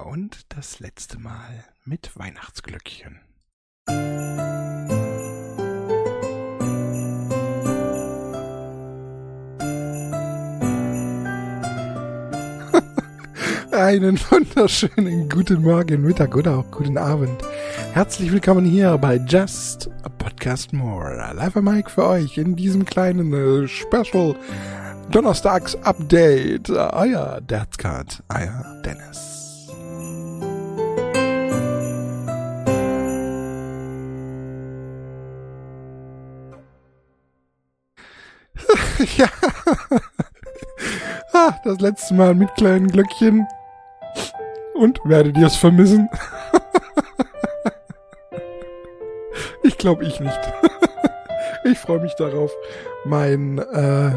[0.00, 3.20] Und das letzte Mal mit Weihnachtsglöckchen.
[13.70, 17.42] Einen wunderschönen guten Morgen, Mittag oder auch guten Abend.
[17.92, 21.32] Herzlich willkommen hier bei Just a Podcast More.
[21.34, 24.36] Live am Mike für euch in diesem kleinen äh, Special
[25.10, 26.70] Donnerstags Update.
[26.70, 29.31] Euer Derzcard, euer Dennis.
[39.16, 39.28] ja.
[41.32, 43.46] ah, das letzte Mal mit kleinen Glöckchen.
[44.74, 46.08] Und werdet ihr es vermissen?
[49.62, 50.40] ich glaube ich nicht.
[51.64, 52.52] ich freue mich darauf,
[53.04, 54.12] mein, äh,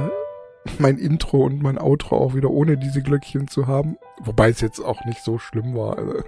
[0.80, 3.98] mein Intro und mein Outro auch wieder ohne diese Glöckchen zu haben.
[4.20, 5.98] Wobei es jetzt auch nicht so schlimm war.
[5.98, 6.24] Also,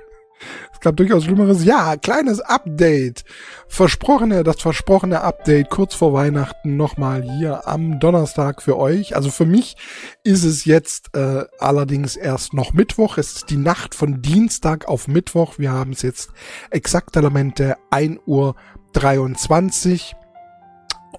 [0.88, 1.66] gab durchaus Schlimmeres.
[1.66, 3.26] Ja, kleines Update.
[3.68, 9.14] Versprochene, das versprochene Update kurz vor Weihnachten nochmal hier am Donnerstag für euch.
[9.14, 9.76] Also für mich
[10.24, 13.18] ist es jetzt äh, allerdings erst noch Mittwoch.
[13.18, 15.60] Es ist die Nacht von Dienstag auf Mittwoch.
[15.60, 16.30] Wir haben es jetzt
[16.70, 18.56] exakt Elemente 1 Uhr
[18.94, 20.16] 23.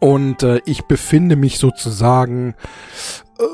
[0.00, 2.54] Und äh, ich befinde mich sozusagen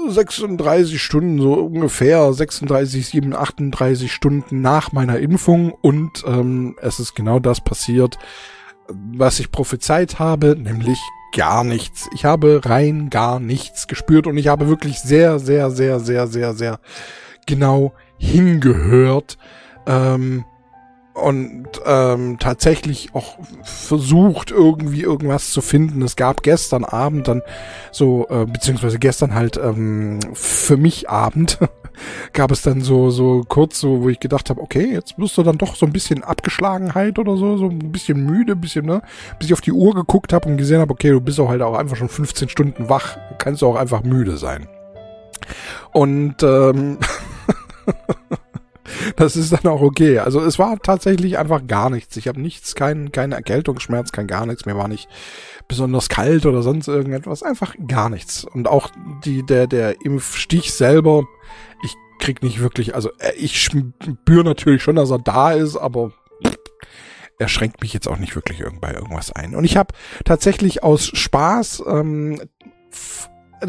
[0.08, 7.14] 36 Stunden, so ungefähr 36, 7, 38 Stunden nach meiner Impfung und ähm, es ist
[7.14, 8.18] genau das passiert,
[8.88, 10.98] was ich prophezeit habe, nämlich
[11.36, 12.08] gar nichts.
[12.14, 16.54] Ich habe rein gar nichts gespürt und ich habe wirklich sehr, sehr, sehr, sehr, sehr,
[16.54, 16.80] sehr
[17.46, 19.36] genau hingehört.
[19.86, 20.44] Ähm,
[21.14, 26.02] und ähm, tatsächlich auch versucht, irgendwie irgendwas zu finden.
[26.02, 27.42] Es gab gestern Abend dann
[27.92, 31.58] so, äh, beziehungsweise gestern halt ähm, für mich Abend,
[32.32, 35.44] gab es dann so, so kurz so, wo ich gedacht habe, okay, jetzt wirst du
[35.44, 39.00] dann doch so ein bisschen Abgeschlagenheit oder so, so ein bisschen müde, bisschen, ne?
[39.38, 41.62] Bis ich auf die Uhr geguckt habe und gesehen habe, okay, du bist auch halt
[41.62, 44.68] auch einfach schon 15 Stunden wach, kannst du auch einfach müde sein.
[45.92, 46.98] Und ähm,
[49.16, 50.18] das ist dann auch okay.
[50.18, 52.16] Also es war tatsächlich einfach gar nichts.
[52.16, 54.66] Ich habe nichts, kein, kein Erkältungsschmerz, kein gar nichts.
[54.66, 55.08] Mir war nicht
[55.68, 57.42] besonders kalt oder sonst irgendetwas.
[57.42, 58.44] Einfach gar nichts.
[58.44, 58.90] Und auch
[59.24, 61.24] die, der, der Impfstich selber,
[61.82, 66.12] ich krieg nicht wirklich, also äh, ich spüre natürlich schon, dass er da ist, aber
[67.38, 69.54] er schränkt mich jetzt auch nicht wirklich bei irgendwas ein.
[69.54, 69.94] Und ich habe
[70.24, 72.40] tatsächlich aus Spaß ähm,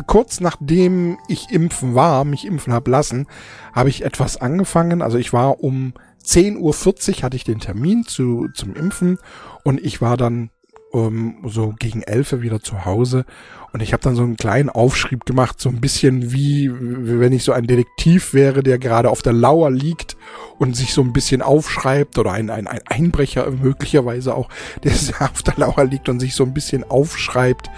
[0.06, 3.28] kurz nachdem ich impfen war, mich impfen hab lassen,
[3.74, 5.02] habe ich etwas angefangen.
[5.02, 5.94] Also ich war um
[6.26, 9.20] 10.40 Uhr hatte ich den Termin zu, zum Impfen
[9.64, 10.50] und ich war dann
[10.92, 13.26] um, so gegen 11 wieder zu Hause
[13.74, 17.34] und ich habe dann so einen kleinen Aufschrieb gemacht, so ein bisschen wie, wie wenn
[17.34, 20.16] ich so ein Detektiv wäre, der gerade auf der Lauer liegt
[20.58, 24.48] und sich so ein bisschen aufschreibt oder ein, ein, ein Einbrecher möglicherweise auch,
[24.84, 27.70] der auf der Lauer liegt und sich so ein bisschen aufschreibt,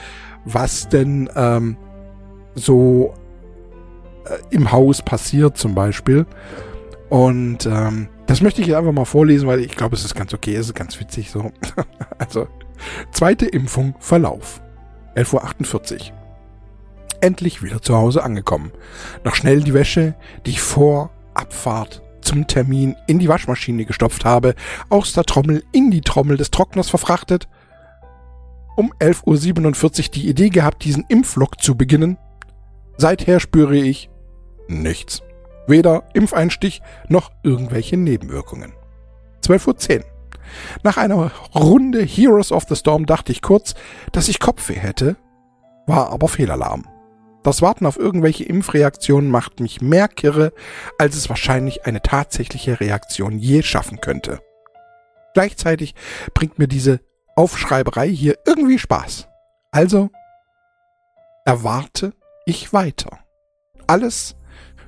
[0.46, 1.78] was denn ähm,
[2.57, 3.13] so
[4.25, 6.25] äh, im Haus passiert zum Beispiel.
[7.09, 10.34] Und ähm, das möchte ich jetzt einfach mal vorlesen, weil ich glaube, es ist ganz
[10.34, 11.51] okay, es ist ganz witzig so.
[12.18, 12.47] also,
[13.12, 14.62] zweite Impfung, Verlauf.
[15.16, 16.00] 11.48 Uhr.
[17.22, 18.72] Endlich wieder zu Hause angekommen.
[19.24, 24.53] Noch schnell die Wäsche, die ich vor Abfahrt zum Termin in die Waschmaschine gestopft habe,
[24.89, 27.47] aus der Trommel in die Trommel des Trockners verfrachtet.
[28.75, 32.18] Um 11.47 Uhr die Idee gehabt, diesen Impflock zu beginnen.
[32.97, 34.09] Seither spüre ich
[34.68, 35.22] nichts.
[35.68, 38.74] Weder Impfeinstich noch irgendwelche Nebenwirkungen.
[39.44, 40.06] 12.10 Uhr.
[40.84, 43.75] Nach einer Runde Heroes of the Storm dachte ich kurz,
[44.12, 45.18] dass ich Kopfweh hätte,
[45.86, 46.88] war aber Fehlalarm.
[47.44, 50.52] Das Warten auf irgendwelche Impfreaktionen macht mich mehr kirre,
[50.97, 54.41] als es wahrscheinlich eine tatsächliche Reaktion je schaffen könnte.
[55.34, 55.96] Gleichzeitig
[56.34, 57.00] bringt mir diese
[57.36, 59.28] Aufschreiberei hier irgendwie Spaß.
[59.72, 60.09] Also
[61.46, 62.13] erwarte
[62.47, 63.19] ich weiter.
[63.85, 64.35] Alles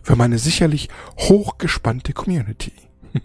[0.02, 2.74] für meine sicherlich hochgespannte Community.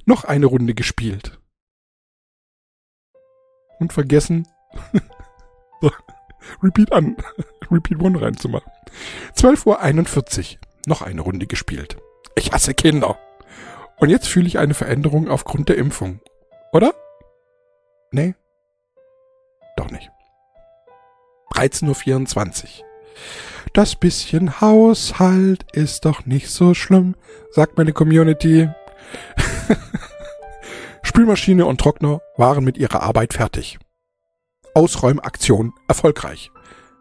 [0.06, 1.38] Noch eine Runde gespielt.
[3.78, 4.48] Und vergessen,
[6.62, 7.16] Repeat an.
[7.70, 8.70] Repeat One reinzumachen.
[9.36, 10.58] 12.41 Uhr.
[10.86, 11.96] Noch eine Runde gespielt.
[12.34, 13.18] Ich hasse Kinder.
[13.96, 16.20] Und jetzt fühle ich eine Veränderung aufgrund der Impfung.
[16.72, 16.94] Oder?
[18.10, 18.34] Nee.
[19.76, 20.10] Doch nicht.
[21.52, 22.84] 13.24 Uhr.
[23.72, 27.16] Das bisschen Haushalt ist doch nicht so schlimm,
[27.50, 28.68] sagt meine Community.
[31.02, 33.78] Spülmaschine und Trockner waren mit ihrer Arbeit fertig.
[34.74, 36.50] Ausräumaktion erfolgreich.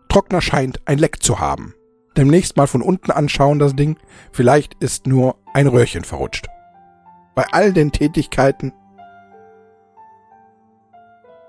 [0.10, 1.74] Trockner scheint ein Leck zu haben.
[2.16, 3.98] Demnächst mal von unten anschauen das Ding.
[4.32, 6.48] Vielleicht ist nur ein Röhrchen verrutscht.
[7.36, 8.74] Bei all den Tätigkeiten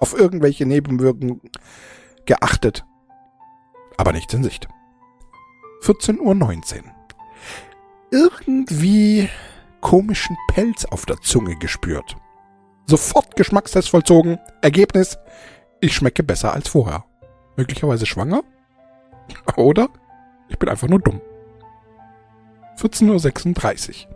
[0.01, 1.41] auf irgendwelche Nebenwirkungen
[2.25, 2.85] geachtet,
[3.97, 4.69] aber nichts in Sicht.
[5.83, 6.83] 14.19 Uhr.
[8.11, 9.29] Irgendwie
[9.81, 12.17] komischen Pelz auf der Zunge gespürt.
[12.87, 14.39] Sofort Geschmackstest vollzogen.
[14.63, 15.19] Ergebnis,
[15.85, 17.05] ich schmecke besser als vorher.
[17.57, 18.43] Möglicherweise schwanger?
[19.57, 19.89] Oder
[20.49, 21.21] ich bin einfach nur dumm.
[22.79, 24.15] 14.36 Uhr.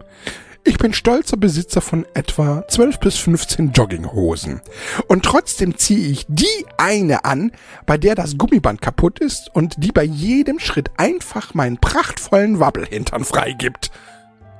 [0.64, 4.60] Ich bin stolzer Besitzer von etwa 12 bis 15 Jogginghosen.
[5.06, 7.52] Und trotzdem ziehe ich die eine an,
[7.86, 13.24] bei der das Gummiband kaputt ist und die bei jedem Schritt einfach meinen prachtvollen Wabbelhintern
[13.24, 13.90] freigibt.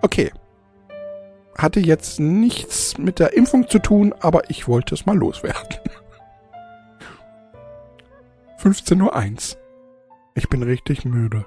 [0.00, 0.32] Okay.
[1.56, 5.78] Hatte jetzt nichts mit der Impfung zu tun, aber ich wollte es mal loswerden.
[8.60, 9.60] 15.01 Uhr.
[10.34, 11.46] Ich bin richtig müde.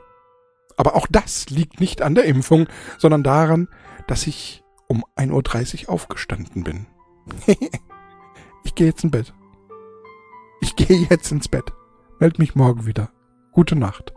[0.77, 2.67] Aber auch das liegt nicht an der Impfung,
[2.97, 3.67] sondern daran,
[4.07, 6.87] dass ich um 1.30 Uhr aufgestanden bin.
[8.63, 9.33] ich gehe jetzt ins Bett.
[10.61, 11.73] Ich gehe jetzt ins Bett.
[12.19, 13.09] Meld mich morgen wieder.
[13.51, 14.13] Gute Nacht.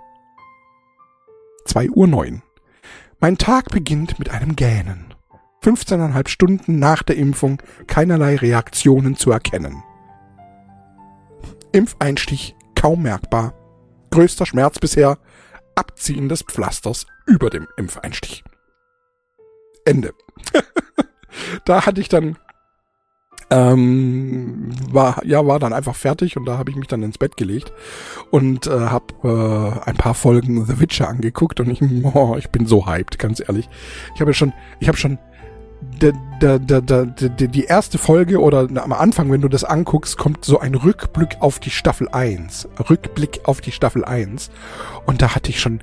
[1.66, 1.90] 2.09
[2.34, 2.42] Uhr.
[3.18, 5.14] Mein Tag beginnt mit einem Gähnen.
[5.62, 9.82] 15,5 Stunden nach der Impfung keinerlei Reaktionen zu erkennen.
[11.72, 12.54] Impfeinstich
[12.84, 13.54] kaum merkbar.
[14.10, 15.16] Größter Schmerz bisher,
[15.74, 18.44] Abziehen des Pflasters über dem Impfeinstich.
[19.86, 20.12] Ende.
[21.64, 22.36] da hatte ich dann
[23.48, 27.38] ähm, war ja war dann einfach fertig und da habe ich mich dann ins Bett
[27.38, 27.72] gelegt
[28.30, 31.80] und äh, habe äh, ein paar Folgen The Witcher angeguckt und ich
[32.14, 33.68] oh, ich bin so hyped ganz ehrlich
[34.14, 35.18] ich habe schon ich habe schon
[36.00, 40.44] der, der, der, der, die erste Folge oder am Anfang, wenn du das anguckst, kommt
[40.44, 42.68] so ein Rückblick auf die Staffel 1.
[42.90, 44.50] Rückblick auf die Staffel 1.
[45.06, 45.80] Und da hatte ich schon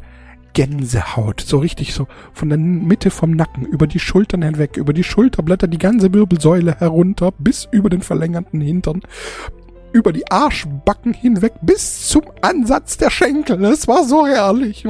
[0.53, 1.41] Gänsehaut.
[1.41, 5.67] So richtig so von der Mitte vom Nacken, über die Schultern hinweg, über die Schulterblätter,
[5.67, 9.01] die ganze Wirbelsäule herunter, bis über den verlängerten Hintern,
[9.93, 13.63] über die Arschbacken hinweg, bis zum Ansatz der Schenkel.
[13.65, 14.85] Es war so herrlich.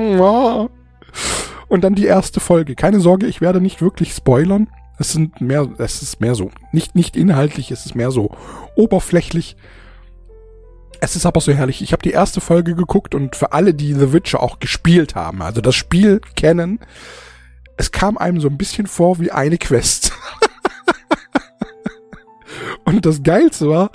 [1.67, 2.75] Und dann die erste Folge.
[2.75, 4.67] Keine Sorge, ich werde nicht wirklich spoilern.
[5.01, 8.37] Es sind mehr, es ist mehr so, nicht, nicht inhaltlich, es ist mehr so
[8.75, 9.55] oberflächlich.
[10.99, 11.81] Es ist aber so herrlich.
[11.81, 15.41] Ich habe die erste Folge geguckt und für alle, die The Witcher auch gespielt haben,
[15.41, 16.79] also das Spiel kennen,
[17.77, 20.11] es kam einem so ein bisschen vor wie eine Quest.
[22.85, 23.89] und das Geilste war,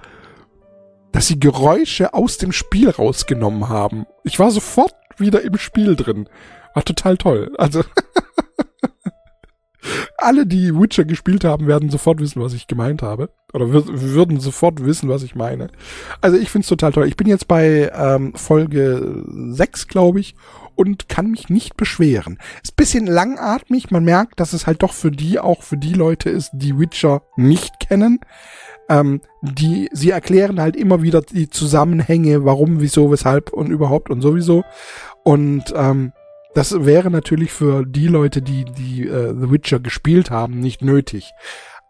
[1.12, 4.06] dass sie Geräusche aus dem Spiel rausgenommen haben.
[4.25, 6.29] Ich war sofort wieder im Spiel drin.
[6.75, 7.52] War total toll.
[7.59, 7.85] Also
[10.19, 13.31] alle, die Witcher gespielt haben, werden sofort wissen, was ich gemeint habe.
[13.53, 15.69] Oder würden sofort wissen, was ich meine.
[16.21, 17.06] Also ich find's total toll.
[17.06, 20.35] Ich bin jetzt bei ähm, Folge 6, glaube ich,
[20.75, 22.38] und kann mich nicht beschweren.
[22.62, 23.91] Ist bisschen langatmig.
[23.91, 27.23] Man merkt, dass es halt doch für die, auch für die Leute ist, die Witcher
[27.37, 28.21] nicht kennen.
[28.88, 34.21] Ähm, die, sie erklären halt immer wieder die Zusammenhänge, warum, wieso, weshalb und überhaupt und
[34.21, 34.65] sowieso.
[35.25, 36.12] Und ähm,
[36.56, 41.32] das wäre natürlich für die Leute, die die äh, The Witcher gespielt haben, nicht nötig.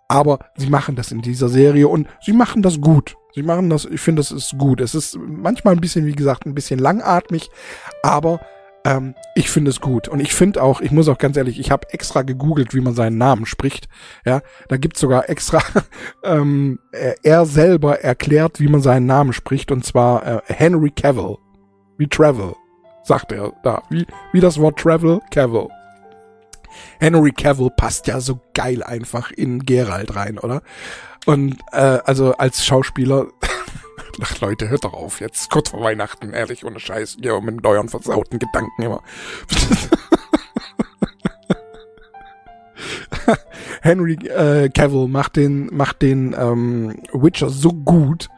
[0.09, 3.15] Aber sie machen das in dieser Serie und sie machen das gut.
[3.33, 4.81] Sie machen das, ich finde, das ist gut.
[4.81, 7.49] Es ist manchmal ein bisschen, wie gesagt, ein bisschen langatmig,
[8.03, 8.41] aber
[8.85, 10.09] ähm, ich finde es gut.
[10.09, 12.97] Und ich finde auch, ich muss auch ganz ehrlich, ich habe extra gegoogelt, wie man
[12.97, 13.87] seinen Namen spricht.
[14.25, 15.61] Ja, da gibt's sogar extra,
[16.25, 16.81] ähm,
[17.23, 21.37] er selber erklärt, wie man seinen Namen spricht, und zwar äh, Henry Cavill.
[21.99, 22.55] Wie Travel
[23.07, 23.83] sagt er da.
[23.89, 25.69] Wie, wie das Wort Travel, Cavill.
[26.99, 30.63] Henry Cavill passt ja so geil einfach in Gerald rein, oder?
[31.25, 33.27] Und äh, also als Schauspieler,
[34.23, 35.51] Ach, Leute, hört doch auf jetzt.
[35.51, 37.19] Kurz vor Weihnachten, ehrlich, ohne Scheiß.
[37.21, 39.03] Ja, mit euren versauten Gedanken immer.
[43.83, 48.29] Henry äh, Cavill macht den, macht den ähm, Witcher so gut.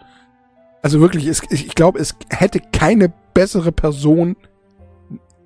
[0.83, 4.37] Also wirklich, es, ich glaube, es hätte keine bessere Person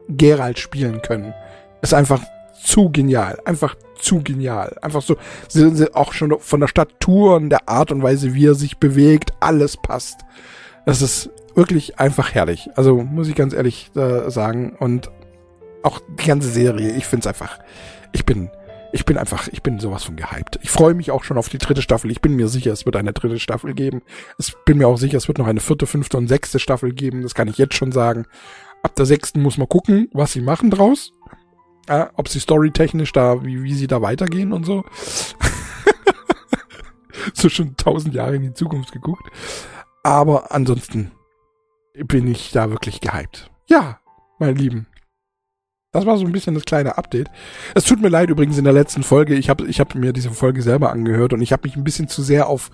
[0.08, 1.34] Geralt spielen können.
[1.80, 2.22] Ist einfach
[2.62, 3.38] zu genial.
[3.44, 4.76] Einfach zu genial.
[4.82, 5.16] Einfach so,
[5.48, 8.78] sind sie auch schon von der Statur und der Art und Weise, wie er sich
[8.78, 10.20] bewegt, alles passt.
[10.86, 12.68] Das ist wirklich einfach herrlich.
[12.74, 14.76] Also muss ich ganz ehrlich äh, sagen.
[14.78, 15.10] Und
[15.82, 17.58] auch die ganze Serie, ich finde es einfach,
[18.12, 18.50] ich bin,
[18.92, 20.58] ich bin einfach, ich bin sowas von gehypt.
[20.62, 22.10] Ich freue mich auch schon auf die dritte Staffel.
[22.10, 24.02] Ich bin mir sicher, es wird eine dritte Staffel geben.
[24.38, 27.22] Ich bin mir auch sicher, es wird noch eine vierte, fünfte und sechste Staffel geben.
[27.22, 28.26] Das kann ich jetzt schon sagen.
[28.82, 31.12] Ab der sechsten muss man gucken, was sie machen draus.
[31.88, 34.84] Äh, ob sie storytechnisch da, wie, wie sie da weitergehen und so.
[37.34, 39.24] so schon tausend Jahre in die Zukunft geguckt.
[40.02, 41.12] Aber ansonsten
[41.94, 43.50] bin ich da wirklich gehypt.
[43.68, 44.00] Ja,
[44.38, 44.86] meine Lieben.
[45.92, 47.30] Das war so ein bisschen das kleine Update.
[47.74, 49.34] Es tut mir leid übrigens in der letzten Folge.
[49.34, 52.08] Ich habe ich hab mir diese Folge selber angehört und ich habe mich ein bisschen
[52.08, 52.70] zu sehr auf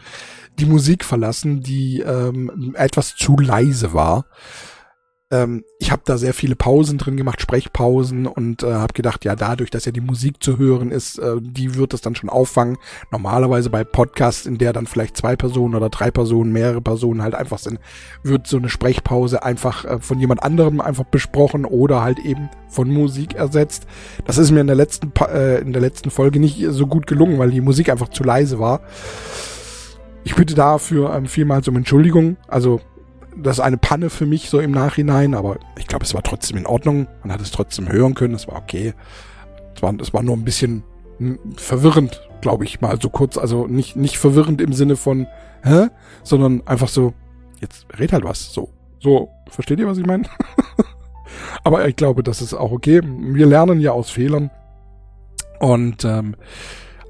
[0.59, 4.27] die Musik verlassen, die ähm, etwas zu leise war
[5.30, 9.37] ähm, ich habe da sehr viele Pausen drin gemacht, Sprechpausen und äh, habe gedacht, ja,
[9.37, 12.78] dadurch, dass ja die Musik zu hören ist, äh, die wird es dann schon auffangen.
[13.11, 17.35] Normalerweise bei Podcasts, in der dann vielleicht zwei Personen oder drei Personen, mehrere Personen halt
[17.35, 17.78] einfach sind,
[18.23, 22.88] wird so eine Sprechpause einfach äh, von jemand anderem einfach besprochen oder halt eben von
[22.88, 23.87] Musik ersetzt.
[24.25, 27.38] Das ist mir in der letzten äh, in der letzten Folge nicht so gut gelungen,
[27.38, 28.80] weil die Musik einfach zu leise war.
[30.25, 32.37] Ich bitte dafür ähm, vielmals um Entschuldigung.
[32.49, 32.80] Also
[33.42, 36.57] das ist eine Panne für mich so im Nachhinein, aber ich glaube, es war trotzdem
[36.57, 37.07] in Ordnung.
[37.23, 38.95] Man hat es trotzdem hören können, es war okay.
[39.75, 40.83] Es war, es war nur ein bisschen
[41.18, 43.37] hm, verwirrend, glaube ich, mal so kurz.
[43.37, 45.26] Also nicht, nicht verwirrend im Sinne von,
[45.62, 45.88] hä?
[46.23, 47.14] Sondern einfach so,
[47.61, 48.52] jetzt red halt was.
[48.52, 50.25] So, so, versteht ihr, was ich meine?
[51.64, 53.00] aber ich glaube, das ist auch okay.
[53.04, 54.50] Wir lernen ja aus Fehlern.
[55.61, 56.37] Und ähm,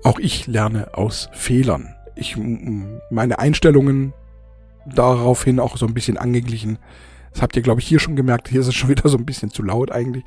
[0.04, 1.94] auch ich lerne aus Fehlern.
[2.14, 2.37] Ich,
[3.11, 4.12] meine Einstellungen
[4.95, 6.78] daraufhin auch so ein bisschen angeglichen.
[7.33, 8.49] Das habt ihr, glaube ich, hier schon gemerkt.
[8.49, 10.25] Hier ist es schon wieder so ein bisschen zu laut eigentlich.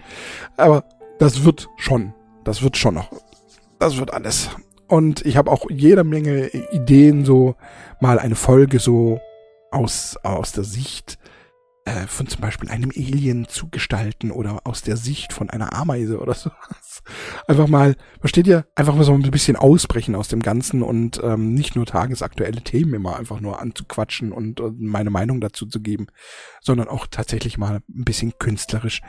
[0.58, 0.84] Aber
[1.20, 2.14] das wird schon.
[2.44, 3.12] Das wird schon noch.
[3.80, 4.50] Das wird alles.
[4.88, 7.56] Und ich habe auch jede Menge Ideen, so
[8.00, 9.22] mal eine Folge so
[9.72, 11.18] aus, aus der Sicht
[11.86, 16.20] äh, von zum Beispiel einem Alien zu gestalten oder aus der Sicht von einer Ameise
[16.20, 16.52] oder so.
[17.48, 21.54] Einfach mal, versteht ihr, einfach mal so ein bisschen ausbrechen aus dem Ganzen und ähm,
[21.54, 26.08] nicht nur tagesaktuelle Themen immer einfach nur anzuquatschen und, und meine Meinung dazu zu geben,
[26.62, 29.02] sondern auch tatsächlich mal ein bisschen künstlerisch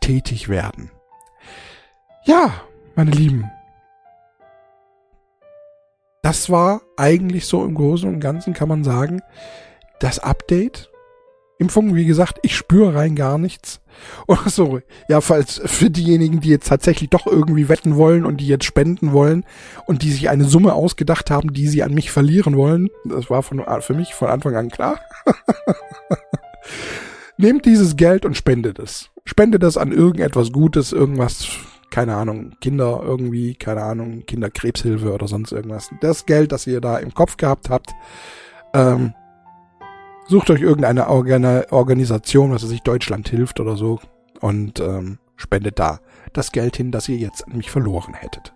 [0.00, 0.90] tätig werden.
[2.24, 2.52] Ja,
[2.94, 3.50] meine Lieben.
[6.22, 9.22] Das war eigentlich so im Großen und Ganzen, kann man sagen,
[10.00, 10.90] das Update
[11.58, 13.80] Impfung, wie gesagt, ich spüre rein gar nichts.
[14.28, 18.46] Oder so, ja, falls für diejenigen, die jetzt tatsächlich doch irgendwie wetten wollen und die
[18.46, 19.44] jetzt spenden wollen
[19.86, 23.42] und die sich eine Summe ausgedacht haben, die sie an mich verlieren wollen, das war
[23.42, 25.00] von, für mich von Anfang an klar.
[27.36, 29.10] Nehmt dieses Geld und spendet es.
[29.24, 31.48] Spendet es an irgendetwas Gutes, irgendwas,
[31.90, 35.90] keine Ahnung, Kinder irgendwie, keine Ahnung, Kinderkrebshilfe oder sonst irgendwas.
[36.00, 37.90] Das Geld, das ihr da im Kopf gehabt habt,
[38.74, 39.12] ähm,
[40.28, 43.98] Sucht euch irgendeine Organ Organisation, was weiß ich, Deutschland hilft oder so
[44.40, 46.00] und ähm, spendet da
[46.34, 48.52] das Geld hin, das ihr jetzt an mich verloren hättet.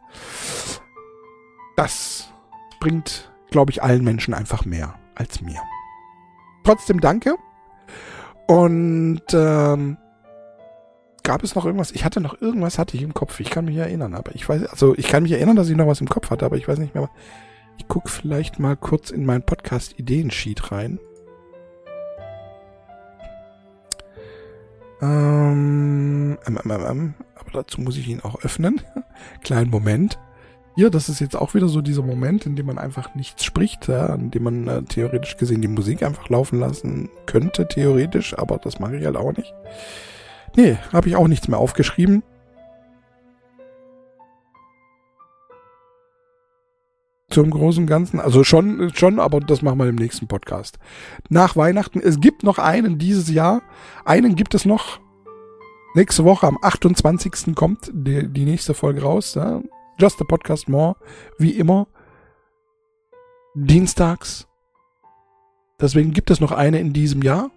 [1.76, 2.30] Das
[2.78, 5.60] bringt, glaube ich, allen Menschen einfach mehr als mir.
[6.64, 7.36] Trotzdem danke.
[8.46, 9.96] Und ähm,
[11.22, 11.92] gab es noch irgendwas?
[11.92, 13.40] Ich hatte noch irgendwas hatte ich im Kopf.
[13.40, 15.86] Ich kann mich erinnern, aber ich weiß, also ich kann mich erinnern, dass ich noch
[15.86, 17.08] was im Kopf hatte, aber ich weiß nicht mehr.
[17.78, 20.98] Ich gucke vielleicht mal kurz in mein Podcast Ideensheet rein.
[25.02, 28.80] Ähm, ähm, ähm, ähm, aber dazu muss ich ihn auch öffnen.
[29.42, 30.18] Kleinen Moment.
[30.74, 33.88] Hier, das ist jetzt auch wieder so dieser Moment, in dem man einfach nichts spricht,
[33.88, 38.56] ja, in dem man äh, theoretisch gesehen die Musik einfach laufen lassen könnte, theoretisch, aber
[38.56, 39.52] das mache ich halt auch nicht.
[40.56, 42.22] Nee, habe ich auch nichts mehr aufgeschrieben.
[47.32, 48.20] Zum großen Ganzen.
[48.20, 50.78] Also schon, schon, aber das machen wir im nächsten Podcast.
[51.28, 52.00] Nach Weihnachten.
[52.00, 53.62] Es gibt noch einen dieses Jahr.
[54.04, 55.00] Einen gibt es noch.
[55.94, 57.54] Nächste Woche am 28.
[57.54, 59.34] kommt die, die nächste Folge raus.
[59.34, 59.60] Ja?
[59.98, 60.96] Just a Podcast More.
[61.38, 61.86] Wie immer.
[63.54, 64.46] Dienstags.
[65.80, 67.50] Deswegen gibt es noch eine in diesem Jahr.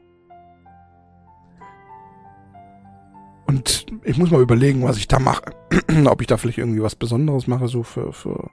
[3.47, 5.43] Und ich muss mal überlegen, was ich da mache.
[6.05, 8.49] Ob ich da vielleicht irgendwie was Besonderes mache, so für, für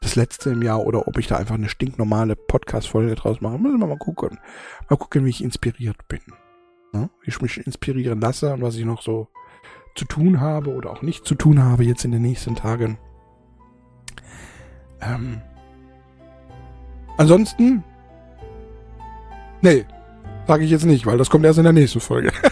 [0.00, 3.58] das letzte im Jahr oder ob ich da einfach eine stinknormale Podcast-Folge draus mache.
[3.58, 4.38] Müssen wir mal gucken.
[4.88, 6.20] Mal gucken, wie ich inspiriert bin.
[6.92, 7.10] Ja?
[7.22, 9.28] Wie ich mich inspirieren lasse und was ich noch so
[9.94, 12.98] zu tun habe oder auch nicht zu tun habe jetzt in den nächsten Tagen.
[15.00, 15.40] Ähm,
[17.16, 17.82] ansonsten,
[19.60, 19.84] nee,
[20.46, 22.32] sage ich jetzt nicht, weil das kommt erst in der nächsten Folge.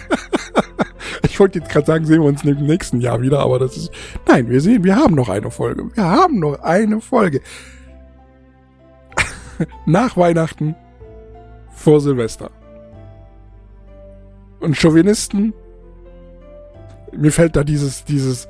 [1.36, 3.90] Ich wollte jetzt gerade sagen, sehen wir uns im nächsten Jahr wieder, aber das ist.
[4.26, 5.94] Nein, wir sehen, wir haben noch eine Folge.
[5.94, 7.42] Wir haben noch eine Folge.
[9.84, 10.74] Nach Weihnachten
[11.74, 12.50] vor Silvester.
[14.60, 15.52] Und Chauvinisten,
[17.14, 18.48] mir fällt da dieses, dieses,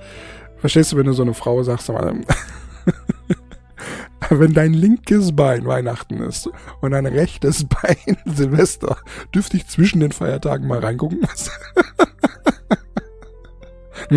[0.58, 1.88] verstehst du, wenn du so eine Frau sagst,
[4.30, 6.48] wenn dein linkes Bein Weihnachten ist
[6.82, 8.96] und dein rechtes Bein Silvester,
[9.34, 11.26] dürfte ich zwischen den Feiertagen mal reingucken.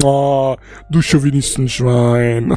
[0.03, 0.55] Oh,
[0.89, 2.49] du Chauvinistenschwein.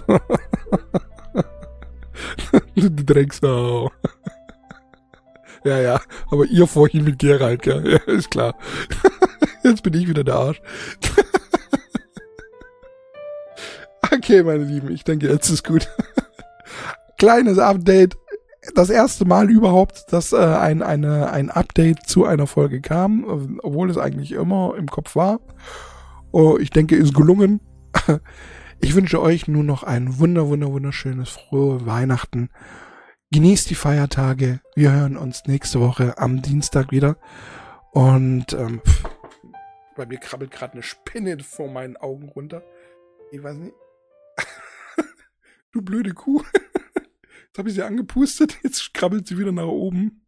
[2.74, 3.90] du Drecksau.
[5.64, 7.90] ja, ja, aber ihr vorhin mit Gerald, gell?
[7.90, 8.54] Ja, ist klar.
[9.64, 10.60] Jetzt bin ich wieder der Arsch.
[14.12, 15.88] okay, meine Lieben, ich denke, jetzt ist gut.
[17.16, 18.16] Kleines Update.
[18.74, 23.88] Das erste Mal überhaupt, dass äh, ein, eine, ein Update zu einer Folge kam, obwohl
[23.88, 25.38] es eigentlich immer im Kopf war.
[26.32, 27.60] Oh, ich denke, ist gelungen.
[28.84, 32.50] Ich wünsche euch nur noch ein wunder, wunder, wunderschönes, frohe Weihnachten.
[33.30, 34.60] Genießt die Feiertage.
[34.74, 37.16] Wir hören uns nächste Woche am Dienstag wieder.
[37.92, 38.82] Und ähm,
[39.94, 42.64] bei mir krabbelt gerade eine Spinne vor meinen Augen runter.
[43.30, 43.74] Ich weiß nicht.
[45.72, 46.42] du blöde Kuh.
[47.46, 48.58] Jetzt habe ich sie angepustet.
[48.64, 50.26] Jetzt krabbelt sie wieder nach oben.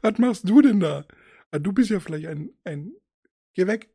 [0.00, 1.04] Was machst du denn da?
[1.50, 2.92] Ah, du bist ja vielleicht ein, ein
[3.54, 3.90] Geh weg.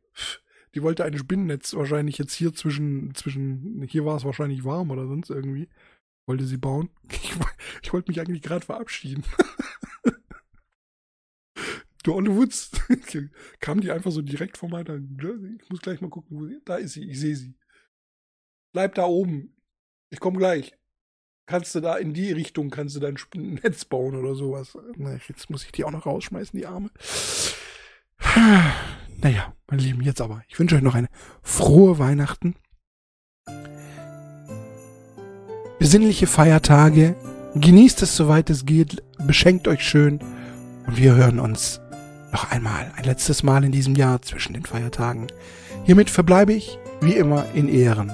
[0.74, 5.06] Die wollte ein Spinnennetz wahrscheinlich jetzt hier zwischen, zwischen, hier war es wahrscheinlich warm oder
[5.06, 5.68] sonst irgendwie.
[6.26, 6.90] Wollte sie bauen.
[7.12, 7.32] Ich,
[7.82, 9.24] ich wollte mich eigentlich gerade verabschieden.
[12.02, 12.70] du Olle Wutz.
[13.60, 16.76] Kam die einfach so direkt vor meiner, ich muss gleich mal gucken, wo sie, da
[16.76, 17.54] ist sie, ich sehe sie.
[18.72, 19.56] Bleib da oben.
[20.10, 20.76] Ich komme gleich.
[21.46, 24.76] Kannst du da in die Richtung, kannst du dein Netz bauen oder sowas.
[25.28, 26.90] Jetzt muss ich die auch noch rausschmeißen, die Arme.
[29.22, 30.42] Naja, meine Lieben, jetzt aber.
[30.48, 31.08] Ich wünsche euch noch eine
[31.42, 32.56] frohe Weihnachten.
[35.78, 37.16] Besinnliche Feiertage.
[37.54, 39.02] Genießt es, soweit es geht.
[39.18, 40.20] Beschenkt euch schön.
[40.86, 41.80] Und wir hören uns
[42.32, 45.28] noch einmal, ein letztes Mal in diesem Jahr zwischen den Feiertagen.
[45.84, 48.10] Hiermit verbleibe ich, wie immer, in Ehren.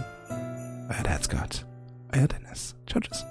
[0.88, 1.66] Euer Herzgott.
[2.14, 2.76] Euer Dennis.
[2.86, 3.24] Ciao, tschüss.